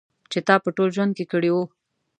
[0.31, 1.55] چې تا په ټول ژوند کې کړی و.